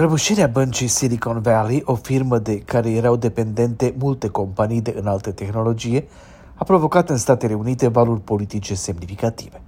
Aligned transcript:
Prăbușirea 0.00 0.46
băncii 0.46 0.86
Silicon 0.86 1.40
Valley, 1.40 1.82
o 1.84 1.94
firmă 1.94 2.38
de 2.38 2.58
care 2.58 2.90
erau 2.90 3.16
dependente 3.16 3.94
multe 3.98 4.28
companii 4.28 4.80
de 4.80 4.94
înaltă 4.98 5.32
tehnologie, 5.32 6.06
a 6.54 6.64
provocat 6.64 7.10
în 7.10 7.16
Statele 7.16 7.54
Unite 7.54 7.88
valuri 7.88 8.20
politice 8.20 8.74
semnificative. 8.74 9.60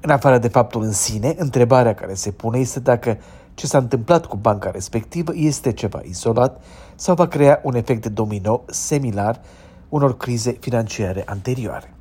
În 0.00 0.10
afară 0.10 0.38
de 0.38 0.48
faptul 0.48 0.82
în 0.82 0.92
sine, 0.92 1.34
întrebarea 1.38 1.94
care 1.94 2.14
se 2.14 2.30
pune 2.30 2.58
este 2.58 2.80
dacă 2.80 3.18
ce 3.54 3.66
s-a 3.66 3.78
întâmplat 3.78 4.26
cu 4.26 4.36
banca 4.36 4.70
respectivă 4.70 5.32
este 5.34 5.72
ceva 5.72 6.00
izolat 6.02 6.62
sau 6.94 7.14
va 7.14 7.26
crea 7.26 7.60
un 7.62 7.74
efect 7.74 8.02
de 8.02 8.08
domino 8.08 8.62
similar 8.66 9.40
unor 9.88 10.16
crize 10.16 10.56
financiare 10.60 11.22
anterioare. 11.26 11.94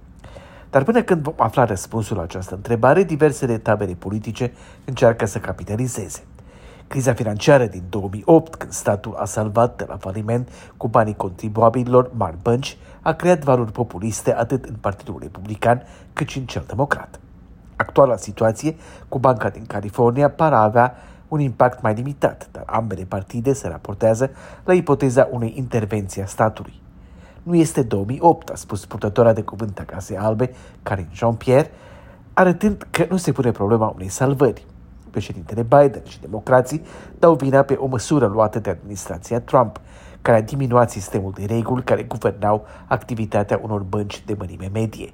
Dar 0.70 0.84
până 0.84 1.04
când 1.04 1.22
vom 1.22 1.36
afla 1.38 1.66
răspunsul 1.66 2.18
la 2.18 2.24
această 2.24 2.56
întrebare, 2.56 3.04
diversele 3.04 3.58
tabere 3.58 3.94
politice 3.94 4.54
încearcă 4.86 5.26
să 5.26 5.40
capitalizeze. 5.40 6.24
Criza 6.88 7.14
financiară 7.14 7.66
din 7.66 7.84
2008, 7.90 8.56
când 8.56 8.72
statul 8.72 9.16
a 9.16 9.26
salvat 9.26 9.78
de 9.78 9.86
la 9.88 9.98
faliment 9.98 10.50
cu 10.78 10.88
banii 10.88 11.16
contribuabililor 11.16 12.12
mari 12.14 12.38
bănci, 12.42 12.78
a 13.02 13.14
creat 13.14 13.44
valori 13.44 13.72
populiste 13.72 14.34
atât 14.34 14.66
în 14.66 14.76
Partidul 14.82 15.18
Republican 15.22 15.84
cât 16.14 16.28
și 16.28 16.38
în 16.38 16.46
cel 16.46 16.64
democrat. 16.68 17.20
Actuala 17.76 18.16
situație 18.16 18.76
cu 19.10 19.20
banca 19.20 19.50
din 19.50 19.66
California 19.66 20.30
pare 20.30 20.56
a 20.56 20.64
avea 20.64 20.96
un 21.28 21.40
impact 21.40 21.82
mai 21.82 21.94
limitat, 21.94 22.48
dar 22.52 22.64
ambele 22.66 23.04
partide 23.04 23.54
se 23.54 23.68
raportează 23.68 24.32
la 24.64 24.74
ipoteza 24.74 25.28
unei 25.32 25.54
intervenții 25.56 26.22
a 26.22 26.26
statului. 26.26 26.82
Nu 27.44 27.56
este 27.56 27.84
2008, 27.84 28.50
a 28.50 28.56
spus 28.56 28.86
purtătoarea 28.86 29.34
de 29.34 29.42
cuvânt 29.42 29.80
a 29.80 29.84
Casei 29.84 30.18
Albe, 30.18 30.54
Karin 30.84 31.08
Jean-Pierre, 31.14 31.72
arătând 32.34 32.88
că 32.90 33.06
nu 33.10 33.18
se 33.18 33.32
pune 33.32 33.52
problema 33.52 33.92
unei 33.96 34.08
salvări. 34.08 34.66
Președintele 35.14 35.62
Biden 35.62 36.02
și 36.08 36.22
democrații 36.22 36.82
dau 37.20 37.36
vina 37.36 37.62
pe 37.62 37.74
o 37.74 37.86
măsură 37.86 38.26
luată 38.26 38.60
de 38.60 38.70
administrația 38.70 39.40
Trump, 39.40 39.80
care 40.22 40.38
a 40.38 40.42
diminuat 40.42 40.90
sistemul 40.90 41.32
de 41.36 41.46
reguli 41.46 41.84
care 41.84 42.04
guvernau 42.04 42.66
activitatea 42.88 43.60
unor 43.64 43.82
bănci 43.82 44.24
de 44.26 44.36
mărime 44.38 44.70
medie. 44.74 45.14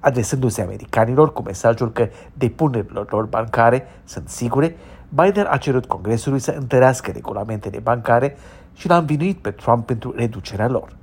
Adresându-se 0.00 0.62
americanilor 0.62 1.32
cu 1.32 1.42
mesajul 1.42 1.92
că 1.92 2.08
depunerile 2.34 3.04
lor 3.08 3.24
bancare 3.24 3.86
sunt 4.04 4.28
sigure, 4.28 4.76
Biden 5.08 5.46
a 5.50 5.56
cerut 5.56 5.86
Congresului 5.86 6.38
să 6.38 6.54
întărească 6.58 7.10
regulamentele 7.10 7.78
bancare 7.78 8.36
și 8.74 8.88
l-a 8.88 8.96
învinuit 8.96 9.38
pe 9.38 9.50
Trump 9.50 9.86
pentru 9.86 10.12
reducerea 10.16 10.68
lor. 10.68 10.96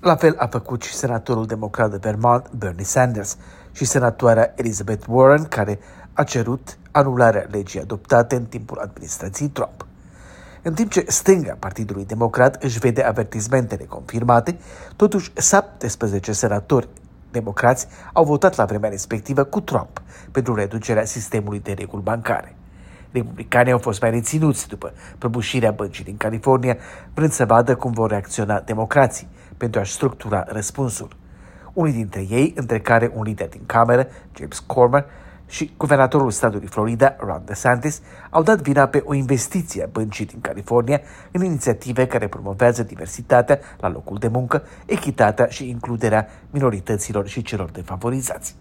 La 0.00 0.16
fel 0.16 0.34
a 0.38 0.46
făcut 0.46 0.82
și 0.82 0.94
senatorul 0.94 1.46
democrat 1.46 1.90
de 1.90 1.96
Vermont, 2.00 2.50
Bernie 2.50 2.84
Sanders, 2.84 3.36
și 3.72 3.84
senatoarea 3.84 4.52
Elizabeth 4.56 5.04
Warren, 5.08 5.44
care 5.44 5.78
a 6.12 6.24
cerut 6.24 6.78
anularea 6.90 7.46
legii 7.50 7.80
adoptate 7.80 8.36
în 8.36 8.44
timpul 8.44 8.78
administrației 8.78 9.48
Trump. 9.48 9.86
În 10.62 10.74
timp 10.74 10.90
ce 10.90 11.04
stânga 11.08 11.56
Partidului 11.58 12.04
Democrat 12.04 12.62
își 12.62 12.78
vede 12.78 13.02
avertizmentele 13.02 13.84
confirmate, 13.84 14.58
totuși 14.96 15.32
17 15.40 16.32
senatori 16.32 16.88
democrați 17.30 17.86
au 18.12 18.24
votat 18.24 18.56
la 18.56 18.64
vremea 18.64 18.90
respectivă 18.90 19.44
cu 19.44 19.60
Trump 19.60 20.02
pentru 20.30 20.54
reducerea 20.54 21.04
sistemului 21.04 21.60
de 21.60 21.72
reguli 21.72 22.02
bancare. 22.02 22.56
Republicanii 23.10 23.72
au 23.72 23.78
fost 23.78 24.00
mai 24.00 24.10
reținuți 24.10 24.68
după 24.68 24.92
prăbușirea 25.18 25.70
băncii 25.70 26.04
din 26.04 26.16
California, 26.16 26.76
vrând 27.14 27.32
să 27.32 27.44
vadă 27.44 27.74
cum 27.76 27.92
vor 27.92 28.10
reacționa 28.10 28.60
democrații 28.60 29.28
pentru 29.56 29.80
a-și 29.80 29.92
structura 29.92 30.44
răspunsul. 30.46 31.08
Unii 31.72 31.92
dintre 31.92 32.26
ei, 32.30 32.52
între 32.56 32.80
care 32.80 33.12
un 33.14 33.22
lider 33.22 33.48
din 33.48 33.62
cameră, 33.66 34.06
James 34.36 34.58
Cormer, 34.58 35.04
și 35.48 35.74
guvernatorul 35.76 36.30
statului 36.30 36.66
Florida, 36.66 37.16
Ron 37.18 37.42
DeSantis, 37.44 38.02
au 38.30 38.42
dat 38.42 38.60
vina 38.60 38.86
pe 38.86 39.02
o 39.04 39.14
investiție 39.14 39.82
a 39.82 39.88
băncii 39.92 40.26
din 40.26 40.40
California 40.40 41.00
în 41.30 41.44
inițiative 41.44 42.06
care 42.06 42.28
promovează 42.28 42.82
diversitatea 42.82 43.58
la 43.80 43.88
locul 43.88 44.18
de 44.18 44.28
muncă, 44.28 44.62
echitatea 44.86 45.46
și 45.46 45.68
includerea 45.68 46.28
minorităților 46.50 47.26
și 47.26 47.42
celor 47.42 47.70
defavorizați. 47.70 48.54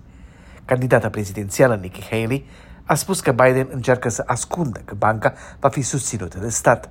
Candidata 0.66 1.10
prezidențială 1.10 1.76
Nikki 1.76 2.08
Haley 2.10 2.46
a 2.86 2.96
spus 2.96 3.20
că 3.20 3.32
Biden 3.32 3.68
încearcă 3.72 4.10
să 4.10 4.24
ascundă 4.26 4.82
că 4.86 4.96
banca 4.96 5.34
va 5.60 5.70
fi 5.70 5.82
susținută 5.82 6.40
de 6.40 6.50
stat. 6.50 6.90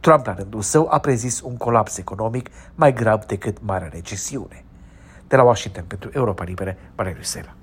Trump, 0.00 0.26
la 0.26 0.34
rândul 0.34 0.62
său, 0.62 0.88
a 0.90 0.98
prezis 0.98 1.40
un 1.40 1.56
colaps 1.56 1.96
economic 1.96 2.50
mai 2.74 2.92
grav 2.92 3.24
decât 3.24 3.56
marea 3.62 3.88
recesiune. 3.92 4.64
De 5.28 5.36
la 5.36 5.42
Washington 5.42 5.84
pentru 5.86 6.10
Europa 6.12 6.44
Libere, 6.44 6.78
Valeriu 6.94 7.22
Sela. 7.22 7.54